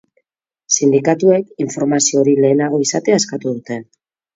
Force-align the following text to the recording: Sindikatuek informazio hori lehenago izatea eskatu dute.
Sindikatuek 0.75 1.53
informazio 1.67 2.25
hori 2.25 2.37
lehenago 2.43 2.85
izatea 2.91 3.23
eskatu 3.23 3.59
dute. 3.61 3.85